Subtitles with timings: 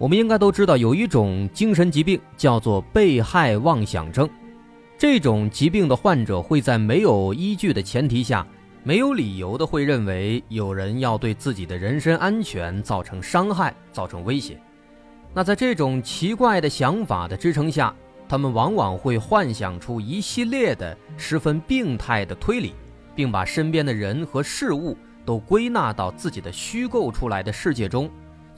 [0.00, 4.26] 我们应该都知道，有一种精神疾病叫做被害妄想症。
[4.96, 8.46] 这种疾病的患者会在没有依据的前提下，
[8.82, 14.58] 没有理由的会认为有人要对自己的人身安全造成伤害、造成威胁。
[15.34, 17.94] 那在这种奇怪的想法的支撑下，
[18.26, 22.72] 他们往往会幻想出一系列的十分病态的推理，
[23.14, 28.10] 并把身边的人和事物都归纳到自己的虚构出来的世界中。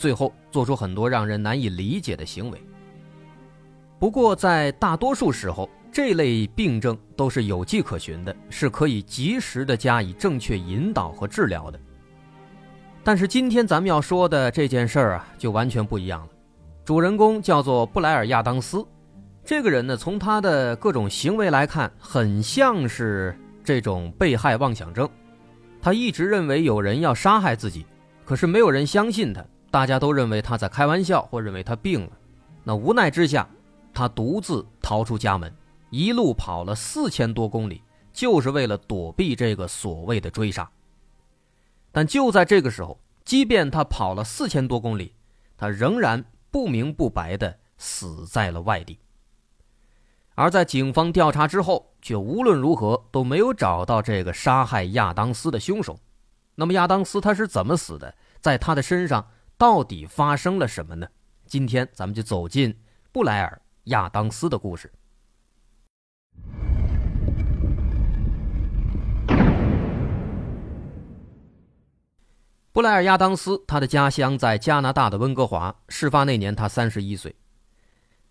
[0.02, 2.60] 最后做出很多让人难以理解的行为。
[4.00, 11.78] 不过，在大多数时候，这类病症都是有迹可循的，是可以及时的加以正确引导和治疗的。
[13.04, 16.28] 但是今天咱们要说的这件事儿啊，就完全不一样了。
[16.84, 18.84] 主人公叫做布莱尔·亚当斯，
[19.44, 25.08] 这个人呢，从他的各种行为来看，很像是这种被害妄想症。
[25.80, 27.86] 他一直认为有人要杀害自己，
[28.24, 29.44] 可是没有人相信他。
[29.72, 32.10] 大家都认为他在开玩笑，或认为他病了。
[32.62, 33.48] 那无奈之下，
[33.94, 35.50] 他独自逃出家门，
[35.88, 40.70] 一路跑了四千多公里，就是为了躲避这个所谓的追杀。
[41.90, 45.14] 但就在这个时候，即便他跑了四千多公里，
[45.56, 48.98] 他仍然不明不白的死在了外地。
[50.34, 55.98] 而在警方调查之后，却无论如何都没有找到这个杀害亚当斯的凶手。
[56.56, 58.14] 那么亚当斯他是怎么死的？
[58.42, 59.26] 在他的身上？
[59.62, 61.06] 到底发生了什么呢？
[61.46, 62.76] 今天咱们就走进
[63.12, 64.92] 布莱尔·亚当斯的故事。
[72.72, 75.72] 布莱尔·亚当斯，他的家乡在加拿大的温哥华。
[75.88, 77.32] 事发那年，他三十一岁。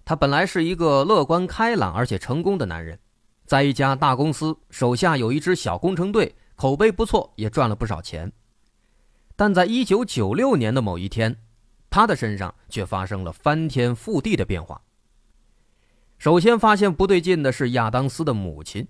[0.04, 3.00] 他本来是一个乐观开朗而且成功的男人，
[3.46, 8.30] 在一家大公司，手下有一支小工程队，口碑不错，也赚了不少钱。
[9.42, 11.36] 但在一九九六年的某一天，
[11.90, 14.80] 他的身上却发生了翻天覆地的变化。
[16.20, 18.88] 首先发现不对劲的是亚当斯的母亲。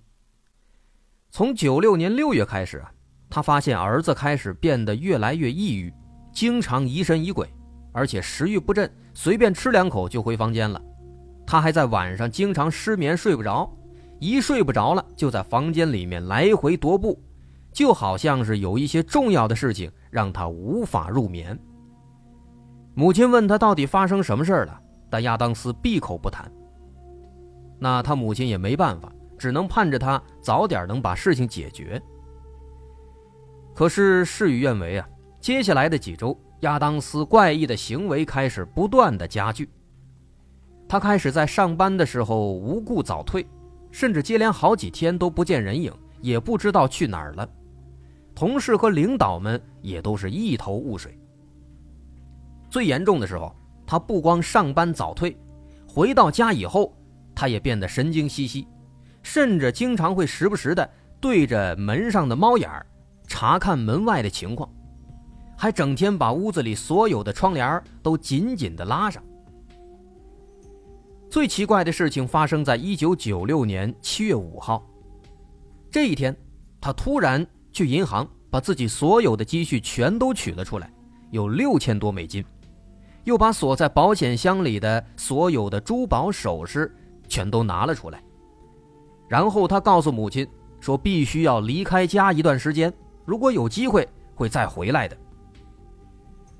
[1.29, 2.83] 从九六年六月开始，
[3.29, 5.93] 他发现儿子开始变得越来越抑郁，
[6.33, 7.47] 经常疑神疑鬼，
[7.93, 10.81] 而且食欲不振，随便吃两口就回房间了。
[11.47, 13.73] 他还在晚上经常失眠，睡不着，
[14.19, 17.17] 一睡不着了就在房间里面来回踱步。
[17.71, 21.57] 就好像是有一些重要的事情让他无法入眠。
[22.93, 24.79] 母亲问他到底发生什么事了，
[25.09, 26.51] 但亚当斯闭口不谈。
[27.79, 31.99] 那他母亲也没办法，只能盼着他早点能把事情解决。
[33.73, 35.09] 可是事与愿违啊！
[35.39, 39.67] 接下来的几周，亚当斯怪异的行为开始不断的加剧。
[40.87, 43.47] 他开始在上班的时候无故早退，
[43.89, 47.49] 甚至接连好几天都不见人影，也不知道去哪儿了。
[48.41, 51.15] 同事和领导们也都是一头雾水。
[52.71, 55.37] 最严重的时候，他不光上班早退，
[55.87, 56.91] 回到家以后，
[57.35, 58.67] 他也变得神经兮兮，
[59.21, 62.83] 甚至经常会时不时的对着门上的猫眼儿
[63.27, 64.67] 查看门外的情况，
[65.55, 69.23] 还整天把屋子里所有的窗帘都紧紧的拉上。
[71.29, 74.83] 最奇怪的事情发生在一九九六年七月五号，
[75.91, 76.35] 这一天，
[76.81, 77.45] 他突然。
[77.71, 80.91] 去银行把自己所有的积蓄全都取了出来，
[81.29, 82.43] 有六千多美金，
[83.23, 86.93] 又把锁在保险箱里的所有的珠宝首饰
[87.27, 88.21] 全都拿了出来。
[89.27, 90.45] 然后他告诉母亲
[90.81, 92.91] 说，必须要离开家一段时间，
[93.23, 95.15] 如果有机会会再回来的。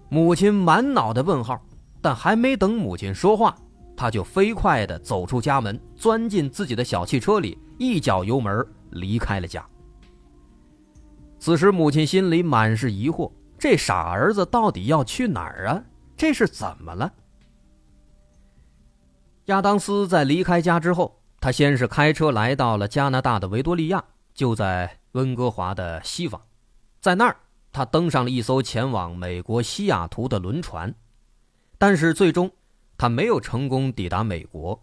[0.08, 1.62] 母亲满脑的问号，
[2.02, 3.56] 但还没等母亲说话，
[3.98, 9.66] 他就飞快地走出家门，钻进自己的小汽车里，一脚油门离开了家。
[11.42, 15.84] 此时，母亲心里满是疑惑：这傻儿子到底要去哪儿啊？
[16.16, 17.12] 这是怎么了？
[19.46, 24.04] 亚当斯在离开家之后，他先是开车来到了加拿大的维多利亚，
[24.36, 26.40] 就在温哥华的西方，
[27.00, 27.36] 在那儿，
[27.72, 30.94] 他登上了一艘前往美国西雅图的轮船，
[31.80, 32.52] 但是最终，
[33.00, 34.80] 他没有成功抵达美国，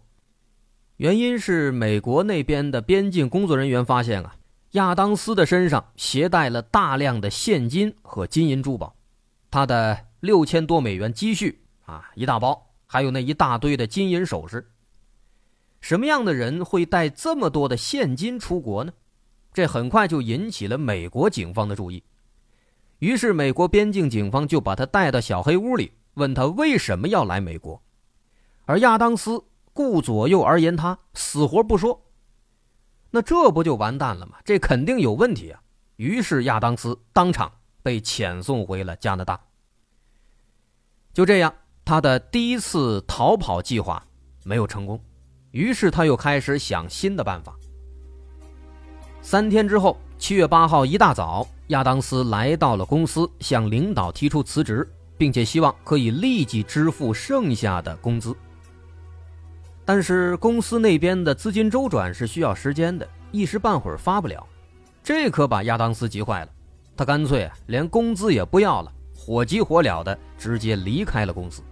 [0.97, 4.35] 原因是美国那边的边境工作人员发现啊。
[4.71, 8.95] 亚当斯的身上携带了大量的现金和金银珠宝，
[9.49, 14.69] 他的六千多美元积蓄啊，一大包，还有那一大堆的金银首饰。
[15.81, 18.93] 什么样的人会带这么多的现金出国呢？
[19.51, 22.03] 这很快就引起了美国警方的注意。
[22.99, 27.81] 于是，美国边境警方就把他带到小黑屋里，问他为什么要来美国。
[28.65, 29.43] 而亚当斯
[29.73, 32.05] 顾左右而言他，死活不说。
[33.11, 34.37] 那这不就完蛋了吗？
[34.45, 35.61] 这肯定有问题啊！
[35.95, 37.51] 于是亚当斯当场
[37.81, 39.39] 被遣送回了加拿大。
[41.13, 41.53] 就这样，
[41.83, 44.05] 他的第一次逃跑计划
[44.43, 45.01] 没有成功，
[45.51, 47.55] 于是他又开始想新的办法。
[49.21, 58.35] 三天之后，七月八号一大早，亚当斯来到了公司，向领导提出辞职，并且希望可以立即支付剩下的工资。
[59.91, 64.45] 但是公司那边的资金周转是需要时间的，一时半会儿发不了，
[65.03, 66.51] 这可把亚当斯急坏了。
[66.95, 71.63] 他干脆连工资也不要了，火急火燎的直接离开了公司。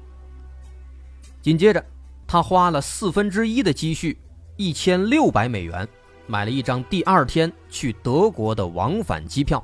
[1.43, 1.85] 紧接着，
[2.25, 4.17] 他花了四分之一的积蓄，
[4.55, 5.87] 一千六百美元，
[6.25, 9.63] 买了一张第二天去德国的往返机票。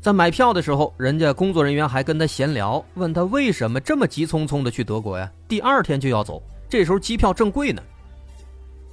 [0.00, 5.28] 在买票的时候，人家工作人员还跟他闲聊，问他为什么这么急匆匆的去德国呀？
[5.48, 6.40] 第二天就要走。
[6.68, 7.82] 这时候机票正贵呢，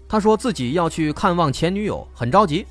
[0.08, 2.66] 他说自己要去看望前女友，很着急。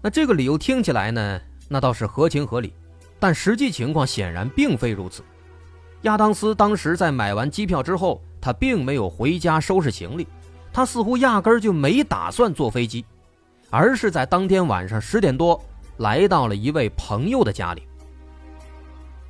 [0.00, 2.72] 那这个理由听起来呢，那倒是合情合理，
[3.18, 5.24] 但实际情况显然并非如此。
[6.02, 10.26] 亚当斯当时在买完机票之后，他并没有回家收拾行李，
[10.72, 13.04] 他似乎压根儿就没打算坐飞机，
[13.68, 15.60] 而是在当天晚上十点多
[15.98, 17.82] 来到了一位朋友的家里。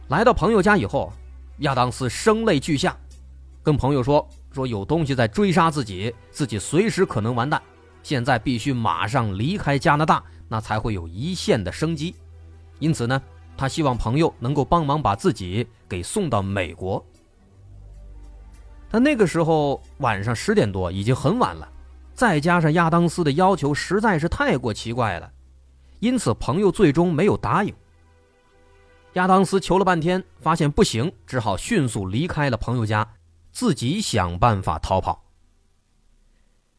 [0.08, 1.10] 来到朋友家以后，
[1.60, 2.94] 亚当斯声泪俱下。
[3.62, 7.60] 跟朋友说说有东西在追杀自己，自己随时可能完蛋，
[8.02, 12.14] 现在必须马上离开加拿大，那才会有一线的生机。
[12.78, 13.20] 因此呢，
[13.56, 17.04] 他希望朋友能够帮忙把自己给送到美国。
[18.90, 21.70] 但那个时候晚上十点多已经很晚了，
[22.14, 25.30] 再加上亚当斯的要求实在是太过奇怪了，
[26.00, 27.72] 因此朋友最终没有答应。
[29.14, 33.06] 亚当斯求了半天，发现不行，只好迅速离开了朋友家。
[33.52, 35.24] 自己想办法逃跑。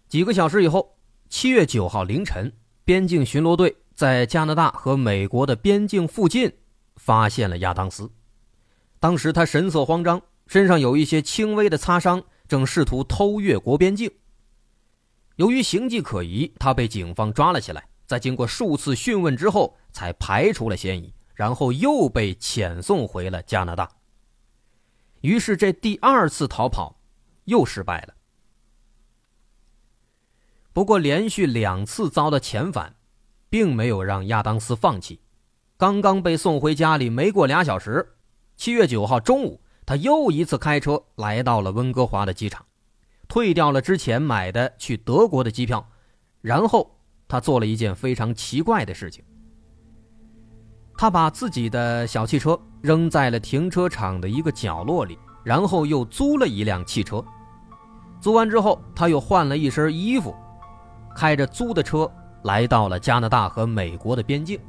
[0.08, 0.98] 几个小时以后，
[1.30, 2.52] 七月九号凌晨，
[2.84, 6.52] 边境巡逻队在加拿大和美国的边境附近
[6.98, 8.12] 发现了亚当斯。
[9.00, 14.12] 当时他神色慌张，身上有一些轻微的擦伤，正试图偷越国边境。
[15.38, 17.84] 由于形迹可疑，他被警方抓了起来。
[18.06, 23.90] 在经过数次讯问之后，才排除了嫌疑，然后又被遣送回了加拿大。
[25.22, 27.00] 于是，这第二次逃跑
[27.46, 28.16] 又失败了。
[30.74, 32.96] 不过，连续两次遭到遣返，
[33.50, 35.22] 并没有让亚当斯放弃。
[35.78, 38.16] 刚刚被送回家里，没过俩小时，
[38.56, 42.66] 七月九号中午，他又一次开车来到了温哥华的机场，
[43.28, 45.90] 退掉了之前买的去德国的机票，
[46.42, 49.24] 然后他做了一件非常奇怪的事情。
[51.02, 52.56] 他把自己的小汽车。
[52.80, 57.24] 扔在了停车场的一个角落里，然后又租了一辆汽车。
[58.20, 60.36] 租完之后，他又换了一身衣服，
[61.16, 62.12] 开着租的车
[62.44, 64.60] 来到了加拿大和美国的边境。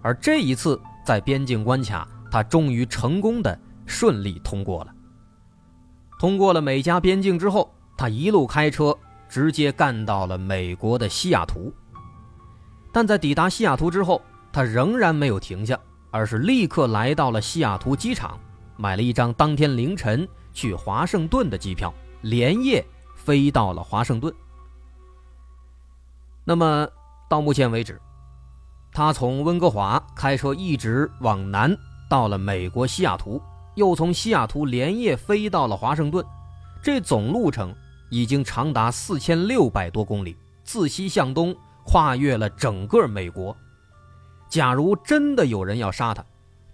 [0.00, 4.94] 而这一次，在边境关卡，他终于成功的顺利通过了。
[6.18, 8.96] 通过了美加边境之后，他一路开车
[9.28, 11.70] 直接干到了美国的西雅图。
[12.94, 15.78] 但在抵达西雅图之后，他仍然没有停下。
[16.10, 18.40] 而是立刻来到了西雅图机场，
[18.78, 22.82] 买了一张当天凌晨去华盛顿的机票，连夜
[23.14, 24.34] 飞到了华盛顿。
[26.44, 26.88] 那么
[27.28, 28.00] 到目前为止，
[28.90, 31.76] 他从温哥华开车一直往南，
[32.08, 33.38] 到了美国西雅图，
[33.74, 36.24] 又从西雅图连夜飞到了华盛顿，
[36.82, 37.74] 这总路程
[38.08, 43.54] 已经长达四千六百多公里，自西向东跨越了整个美国。
[44.48, 46.24] 假如真的有人要杀他，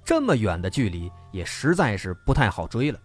[0.05, 3.01] 这么远的距离也实在是不太好追了。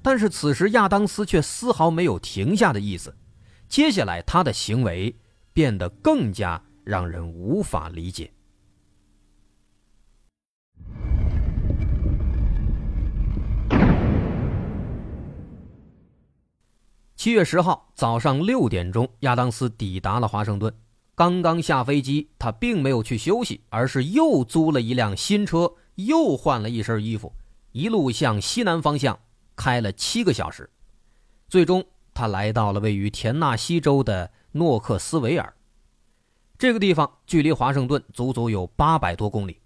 [0.00, 3.16] 但是此时亚当斯却丝毫没有停下的意思，
[3.68, 5.14] 接下来他的行为
[5.52, 8.30] 变得更加让人无法理解。
[17.16, 20.70] 七月十号早上六点钟，亚当斯抵达了华盛顿。
[21.14, 27.32] 刚刚下飞机，他并没有去休息，而是又租了一辆新车，又换了一身衣服，
[27.72, 29.18] 一路向西南方向
[29.54, 30.68] 开了七个小时。
[31.48, 35.54] 最终，他来到了位于田纳西州的诺克斯维尔。
[36.58, 39.60] 这个地方距离华盛顿足足有八百多公里。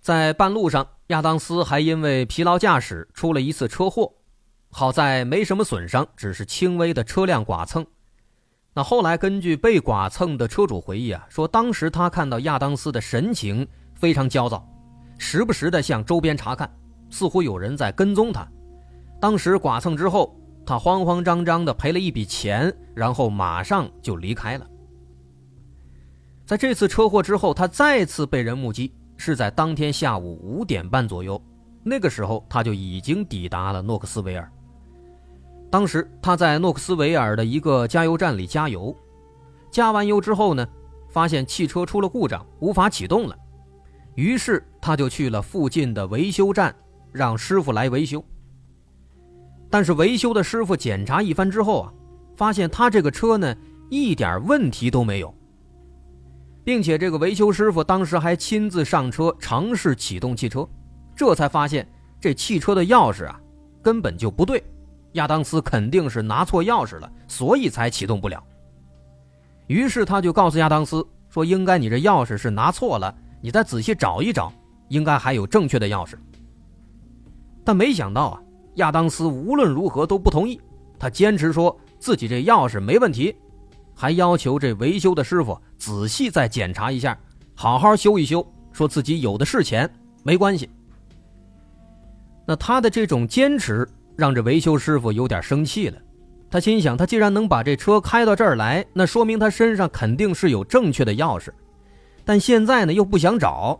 [0.00, 4.12] 在半路上，亚当斯还因为疲劳驾驶出了一次车祸。
[4.70, 7.84] 好在没什么损伤，只是轻微的车辆剐蹭。
[8.76, 14.68] 那后来根据被剐蹭的车主回忆啊，说当时他看到亚当斯的神情非常焦躁，
[15.16, 16.70] 时不时的向周边查看，
[17.08, 18.46] 似乎有人在跟踪他。
[19.18, 24.66] 当时剐蹭之后，他慌慌张张的赔了一笔钱，然后马上就离开了。
[26.44, 31.42] 在这次车祸之后，他再次被人目击，是在当天下午五点半左右，
[31.82, 34.52] 那个时候他就已经抵达了诺克斯维尔。
[35.70, 38.96] 当时他在诺克斯维尔的一个加油站里加油，
[39.70, 40.66] 加完油之后呢，
[41.10, 43.36] 发现汽车出了故障，无法启动了。
[44.14, 46.74] 于是他就去了附近的维修站，
[47.12, 48.24] 让师傅来维修。
[49.68, 51.92] 但是维修的师傅检查一番之后啊，
[52.34, 53.54] 发现他这个车呢
[53.90, 55.34] 一点问题都没有，
[56.64, 60.66] 并且这个维修师傅当时还亲自上车尝试启动汽车，
[61.14, 61.86] 这才发现
[62.20, 63.38] 这汽车的钥匙啊
[63.82, 64.62] 根本就不对。
[65.16, 68.42] 亚当斯肯定是拿错钥匙了，所以才启动不了。
[69.66, 74.52] 于是他就告诉亚当斯说：“应该你这钥匙是拿错了，你再仔细找一找，
[74.88, 76.14] 应该还有正确的钥匙。”
[77.64, 78.42] 但没想到啊，
[78.76, 80.60] 亚当斯无论如何都不同意，
[80.98, 83.34] 他坚持说自己这钥匙没问题，
[83.94, 87.18] 还要求这维修的师傅仔细再检查一下，
[87.54, 89.90] 好好修一修，说自己有的是钱，
[90.22, 90.70] 没关系。
[92.46, 93.88] 那他的这种坚持。
[94.16, 95.98] 让这维修师傅有点生气了，
[96.50, 101.50] 他心想：他既然能把这车开到这儿来，那说明他身上肯定是有正确的钥匙，
[102.24, 103.78] 但现在呢又不想找，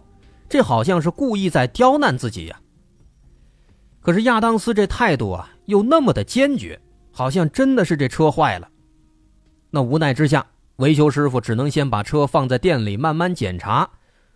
[0.48, 2.60] 这好像是故意在刁难自己呀。
[4.00, 6.78] 可是亚当斯这态度啊，又那么的坚决，
[7.10, 8.68] 好像真的是这车坏了。
[9.70, 13.88] 那无奈之下，维修师傅只能先把车放在店里慢慢检查，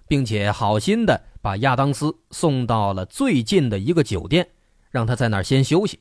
[0.08, 4.48] 并且好心的把亚当斯送到了最近的一个酒店。
[4.90, 6.00] 让他在那儿先休息，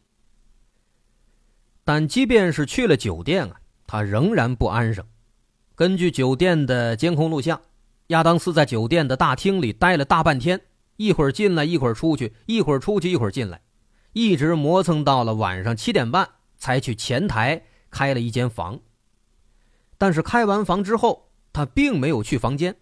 [1.84, 5.06] 但即便是去了酒店啊，他仍然不安生。
[5.76, 7.62] 根据酒店的监控录像，
[8.08, 10.60] 亚当斯在酒店的大厅里待了大半天，
[10.98, 13.62] 一会儿进来，一会儿出去，一会儿出去，一会儿进来，
[14.14, 16.28] 一直磨蹭到了晚上七点半，
[16.58, 18.80] 才去前台开了一间房。
[19.98, 22.76] 但是开完房之后，他并没有去房间，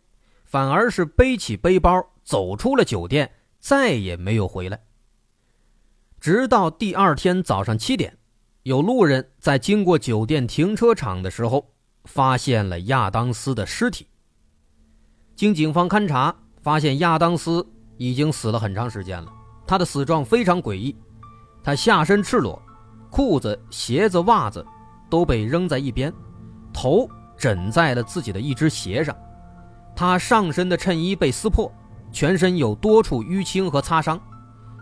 [0.45, 4.86] 反而是背起背包走出了酒店，再也没有回来。
[6.19, 8.17] 直到第二天早上七点，
[8.63, 11.73] 有路人在经过酒店停车场的时候，
[12.05, 14.07] 发现了亚当斯的尸体。
[15.35, 17.65] 经警方勘查，发现亚当斯
[17.97, 19.31] 已经死了很长时间了。
[19.67, 20.95] 他的死状非常诡异，
[21.63, 22.59] 他下身赤裸，
[23.11, 24.65] 裤子、鞋子、袜子
[25.09, 26.11] 都被扔在一边，
[26.73, 27.07] 头
[27.37, 29.15] 枕在了自己的一只鞋上。
[29.95, 31.71] 他上身的衬衣被撕破，
[32.11, 34.19] 全身有多处淤青和擦伤。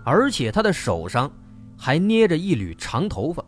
[0.06, 1.30] 而且他的手上
[1.78, 3.44] 还捏着一缕长头发。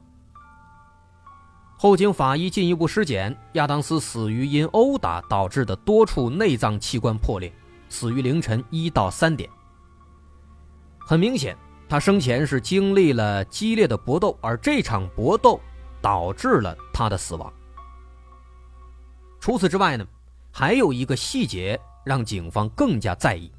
[1.77, 7.53] 后经法医进一步尸检，亚当斯死于因殴打导致的多处内脏器官破裂，
[7.87, 9.47] 死于凌晨一到三点。
[10.97, 11.55] 很明显，
[11.87, 15.61] 他生前是经历了激烈的搏斗，而这场搏斗
[16.01, 17.53] 导致了他的死亡。
[19.39, 20.05] 除此之外呢，
[20.51, 23.51] 还有一个细节让警方更加在意。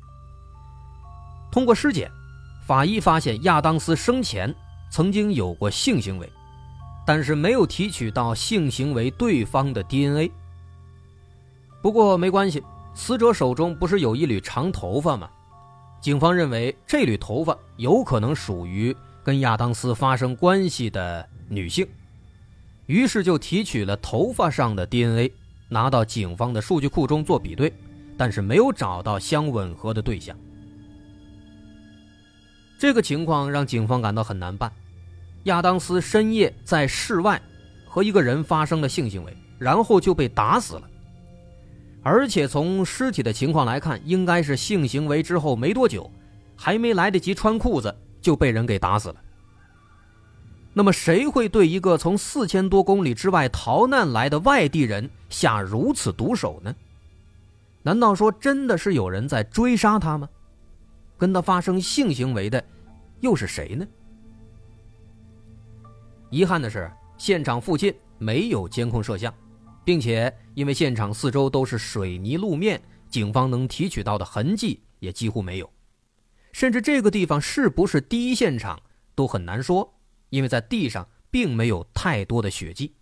[1.52, 2.10] 通过尸检。
[2.68, 4.54] 法医发现亚当斯生前
[4.90, 6.30] 曾经有过性行为，
[7.06, 10.30] 但是没有提取到性行为对方的 DNA。
[11.80, 15.30] 不过没关系，死者手中不是有一缕长头发吗？
[16.02, 18.94] 警方认为这缕头发有可能属于
[19.24, 21.88] 跟亚当斯发生关系的女性，
[22.84, 25.32] 于是就提取了头发上的 DNA，
[25.70, 27.72] 拿到警方的数据库中做比对，
[28.18, 30.36] 但是没有找到相吻合的对象。
[32.78, 34.72] 这个情况让警方感到很难办。
[35.44, 37.40] 亚当斯深夜在室外
[37.84, 40.82] 和一个人发生了性行为，然后就被打死了。
[42.04, 46.10] 而且从尸体的情况来看，应该是性行为之后没多久，
[46.56, 49.16] 还没来得及穿裤子就被人给打死了。
[50.72, 56.72] 那么，谁会对一个从四千多公里之外逃难来的外地人下如此毒手呢？
[57.82, 60.28] 难道说真的是有人在追杀他吗？
[61.18, 62.64] 跟他发生性行为的
[63.20, 63.86] 又是谁呢？
[66.30, 69.34] 遗憾的是，现场附近没有监控摄像，
[69.84, 75.68] 并且因为现场四周都是水泥路面，警方能提取到的痕迹也几乎没有。
[76.52, 78.80] 甚至这个地方是不是第一现场
[79.14, 82.94] 都很难说，因为在地上并没有太多的血迹。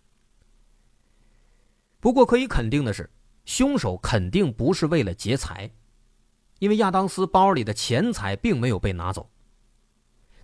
[2.00, 3.10] 不过可以肯定的是，
[3.44, 5.70] 凶手肯定不是为了劫财。
[6.58, 9.28] 因为亚当斯包里的钱财并没有被拿走，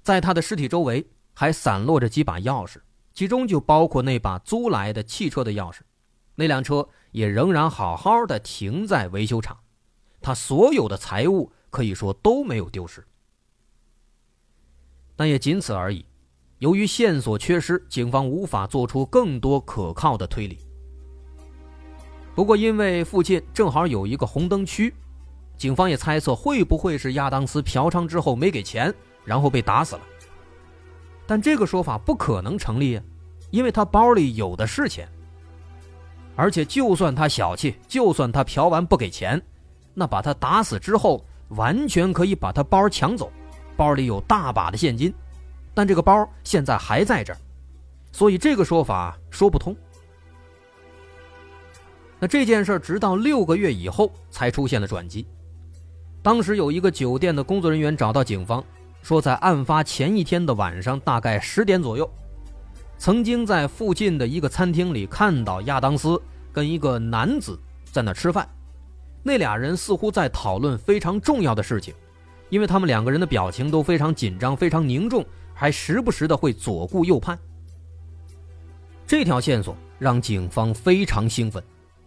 [0.02, 2.80] 在他的尸体周围还散落着几把钥匙，
[3.14, 5.80] 其中就包括那把租来的汽车的钥匙。
[6.34, 9.58] 那辆车也仍然好好的停在维修厂，
[10.20, 13.06] 他所有的财物可以说都没有丢失。
[15.14, 16.04] 但也仅此而已。
[16.58, 20.58] 由于线索缺失，警方无法做出更多可靠的推理。
[22.34, 24.94] 不过，因为附近正好有一个红灯区，
[25.62, 28.92] 警方也猜测会不会是亚当斯嫖娼之后没给钱，
[29.24, 30.02] 然后被打死了。
[31.24, 33.04] 但这个说法不可能成立啊，
[33.52, 35.08] 因为他包里有的是钱。
[36.34, 39.40] 而且，就算他小气，就算他嫖完不给钱，
[39.94, 43.30] 那把他打死之后，完全可以把他包抢走，
[43.76, 45.14] 包里有大把的现金。
[45.72, 47.38] 但这个包现在还在这儿，
[48.10, 49.76] 所以这个说法说不通。
[52.18, 55.24] 那这件事直到六个月以后才出现了转机。
[56.22, 58.64] 当时有一个酒店的工作人员找到警方，
[59.02, 62.08] 说在案发前一天的晚上，大概十点左右，
[62.96, 66.20] 曾经在附近的一个餐厅里看到亚当斯
[66.52, 67.58] 跟一个男子
[67.90, 68.48] 在那吃饭，
[69.24, 71.92] 那俩人似乎在讨论非常重要的事情，
[72.50, 77.36] 因为他们两个人的表情都非常紧张，非常凝重，还时不时的会左顾右盼。
[79.04, 81.60] 这条线索让警方非常兴奋。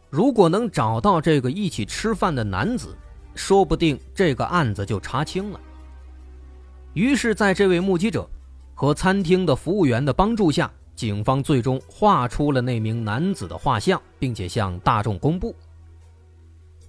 [0.09, 2.95] 如果能找到这个一起吃饭的男子，
[3.35, 5.59] 说不定这个案子就查清了。
[6.93, 8.27] 于是，在这位目击者
[8.73, 15.53] 和餐厅的服务员的帮助下，警方最终画出了那名男子的画像，并且向大众公布。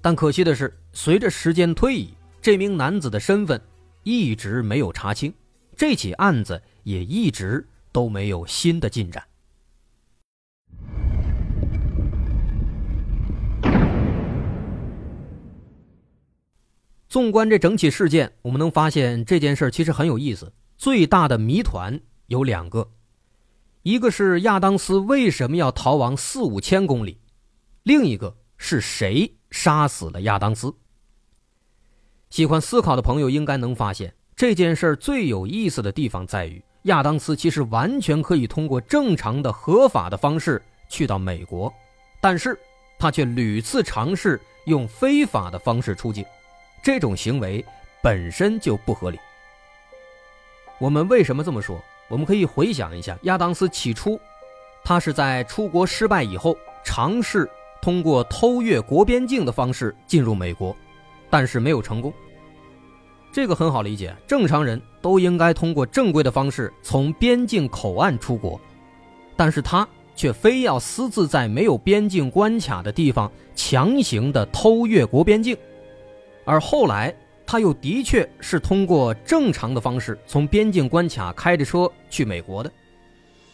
[0.01, 3.61] 但可惜的是，随着时间推移，这名男子的身份
[4.05, 5.35] 一直没有查清，
[5.77, 9.21] 这起案子也一直都没有新的进展。
[17.17, 20.53] 纵观这整起事件，我们能发现这件事其实很有意思。
[20.77, 22.91] 最大的谜团有两个，
[23.81, 27.19] 一个是亚当斯为什么要逃亡四五千公里，
[27.85, 30.71] 另一个是谁杀死了亚当斯。
[32.29, 41.73] 喜欢思考的朋友应该能发现，这件事最有意思的地方在于，亚当斯其实完全可以通过正常的、合法的方式去到美国，
[42.21, 42.55] 但是
[42.99, 46.23] 他却屡次尝试用非法的方式出境。
[46.87, 47.65] 这种行为
[48.01, 49.19] 本身就不合理。
[50.79, 51.83] 我们为什么这么说？
[52.07, 54.21] 我们可以回想一下，亚当斯起初，
[54.85, 57.51] 他是在出国失败以后，尝试
[57.83, 60.77] 通过偷越国边境的方式进入美国，
[61.29, 62.13] 但是没有成功。
[63.33, 68.61] 这个很好理解，正常人都应该通过正规的方式从边境口岸出国，
[69.35, 75.59] 但是他却非要私自在没有边境关卡的地方强行的偷越国边境。
[76.47, 82.73] 而后来，他又的确是通过正常的方式从边境关卡开着车去美国的，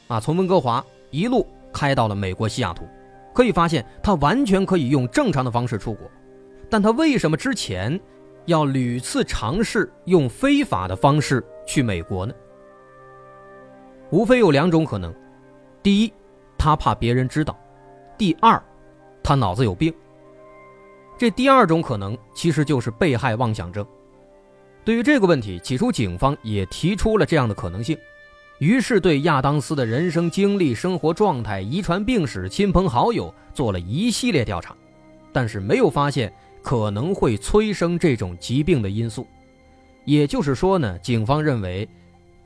[0.09, 2.87] 啊，从温哥华一路开到了美国西雅图。
[3.35, 6.11] 可以发现，他完全可以用正常的方式出国，
[6.69, 7.99] 但他为什么之前
[8.45, 12.35] 要屡次尝试用非法的方式去美国呢？
[14.11, 15.15] 无非有两种可能：
[15.83, 16.13] 第一，
[16.59, 17.55] 他怕别人知道；
[18.19, 18.63] 第二，
[19.23, 19.91] 他脑子有病。
[21.23, 23.87] 这第二种可能其实就是被害妄想症。
[24.85, 27.97] 对于这个问题，起初警方也提出了这样的可能性，
[28.59, 34.75] 于是对亚当斯的人生经历、生活状态、遗传病史、亲朋好友做了一系列调查，
[35.33, 39.25] 但是没有发现可能会催生这种疾病的因素。
[40.05, 41.89] 也就是说呢，警方认为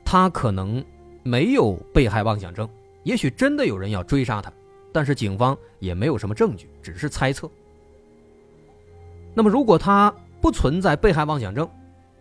[0.05, 0.85] 他可能
[1.23, 2.69] 没有被害妄想症，
[3.01, 4.53] 也许真的有人要追杀他，
[4.93, 7.49] 但是警方也没有什么证据，只是猜测。
[9.37, 11.69] 那么，如果他不存在被害妄想症，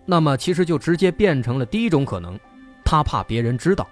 [0.05, 2.38] 那么其实就直接变成了第一种可能，
[2.85, 3.88] 他怕别人知道。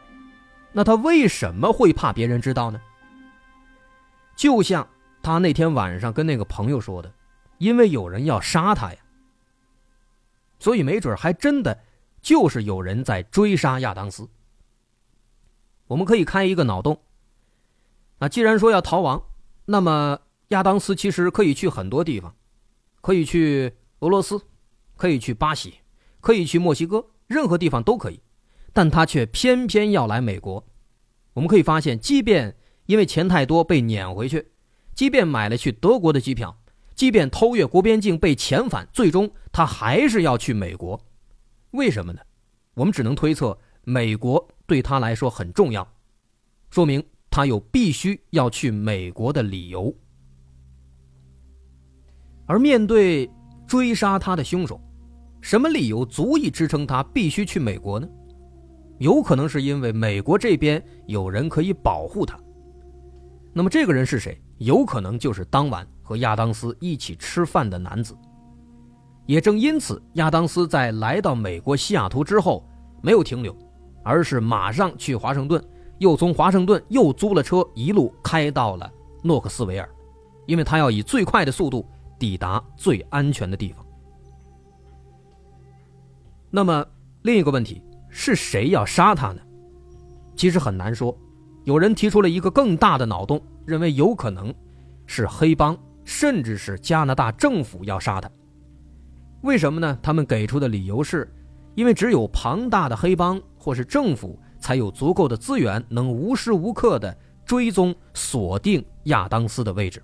[0.73, 2.79] 那他为什么会怕别人知道呢？
[4.37, 4.87] 就像
[5.23, 7.11] 他那天晚上跟那个朋友说的，
[7.57, 8.99] 因为有人要杀他呀。
[10.59, 11.79] 所以没准还真的
[12.21, 14.29] 就是有人在追杀亚当斯。
[15.87, 17.01] 我们可以开一个脑洞。
[18.19, 19.23] 那既然说要逃亡，
[19.65, 22.35] 那么亚当斯其实可以去很多地方。
[23.05, 24.41] 可以去俄罗斯，
[24.97, 25.75] 可以去巴西，
[26.23, 28.19] 可以去墨西哥，任何地方都可以，
[28.73, 30.67] 但他却偏偏要来美国。
[31.35, 34.53] 我们可以发现，即便因为钱太多被撵回去，
[34.95, 36.59] 即便买了去德国的机票，
[36.95, 40.99] 即便偷越国边境被遣返，最终他还是要去美国。
[41.73, 42.23] 为什么呢？
[42.73, 45.87] 我们只能推测，美国对他来说很重要，
[46.71, 49.95] 说明他有必须要去美国的理由。
[52.47, 53.31] 而面对
[53.67, 54.81] 追杀他的凶手，
[55.41, 58.09] 什么理由足以支撑他必须去美国呢？
[58.99, 62.39] 有可能是因为美国这边有人可以保护他。
[63.53, 64.41] 那么这个人是谁？
[64.59, 68.17] 有可能就是当晚和亚当斯一起吃饭的男子。
[69.27, 72.65] 也正因此，亚当斯在来到美国西雅图之后
[73.03, 73.57] 没有停留，
[74.05, 75.63] 而是马上去华盛顿，
[75.99, 78.91] 又从华盛顿又租了车，一路开到了
[79.23, 79.89] 诺克斯维尔，
[80.47, 81.85] 因为他要以最快的速度
[82.25, 83.85] 抵达最安全的地方。
[86.51, 86.83] 那么
[87.21, 89.43] 另一个问题是谁要杀他呢？
[90.35, 91.15] 其实很难说。
[91.65, 94.55] 有人提出了一个更大的脑洞，认为有可能
[95.05, 98.31] 是黑帮，甚至是加拿大政府要杀他。
[99.43, 99.99] 为什么呢？
[100.03, 101.31] 他们给出的理由是，
[101.75, 110.03] 因为只有庞大的黑帮或是政府才有足够的资源，能无时无刻的追踪锁定亚当斯的位置。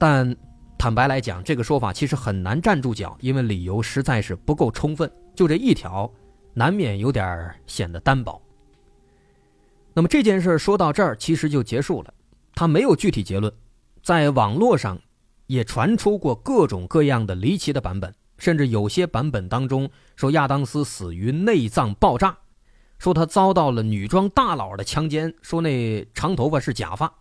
[0.00, 0.36] 但
[0.78, 5.10] 坦白来讲，这个说法其实很难站住脚，因为理由实在是不够充分。
[5.34, 6.08] 就这一条，
[6.54, 8.40] 难免有点显得单薄。
[9.92, 12.14] 那么这件事说到这儿，其实就结束了。
[12.54, 13.52] 他没有具体结论，
[14.04, 14.96] 在网络上
[15.48, 22.38] 也传出过各种各样的离奇的版本，甚至有些版本当中说亚当斯死于内脏爆炸，
[22.98, 27.12] 说他遭到了女装大佬的强奸，说那长头发是假发。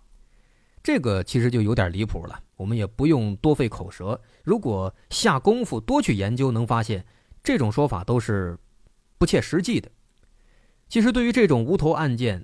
[0.87, 2.39] 这个其实就有点离谱了。
[2.55, 7.05] 我们也不用多费口舌，如果下功夫多去研究，能发现
[7.43, 8.57] 这种说法都是
[9.17, 9.91] 不切实际的。
[10.87, 12.41] 其实对于这种无头案件，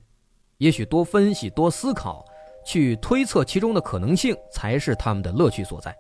[0.57, 2.25] 也许多分析、多思考，
[2.65, 5.95] 去推测其中的可能性，才是他们的乐趣所在。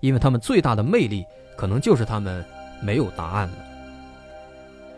[0.00, 1.24] 因为他们最大的魅力，
[1.56, 2.44] 可能就是他们
[2.82, 3.58] 没有答案了。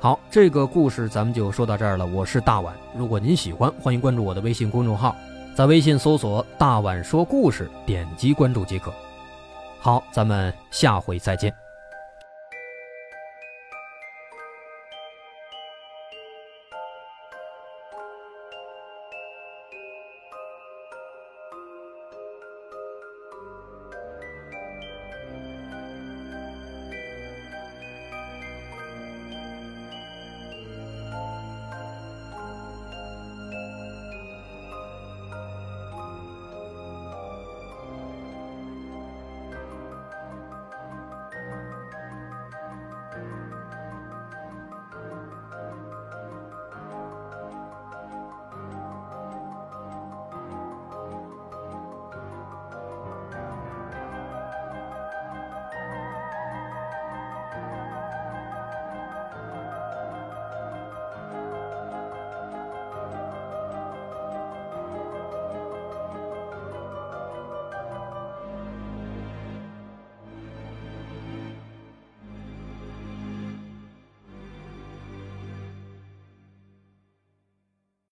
[0.01, 2.07] 好，这个故事咱们就说到这儿了。
[2.07, 5.15] 我是大碗，如果您喜欢，欢迎关注我的微信公众号，
[5.59, 8.95] 在微信搜索“大碗说故事”，点击关注即可。
[9.81, 11.53] 好，咱们下回再见。